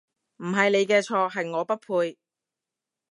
[0.37, 2.17] 唔係你嘅錯，係我不配